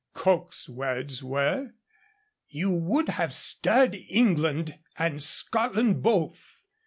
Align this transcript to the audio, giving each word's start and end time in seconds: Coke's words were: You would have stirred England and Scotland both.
Coke's 0.15 0.67
words 0.67 1.23
were: 1.23 1.73
You 2.47 2.71
would 2.71 3.07
have 3.07 3.35
stirred 3.35 3.93
England 3.93 4.79
and 4.97 5.21
Scotland 5.21 6.01
both. 6.01 6.57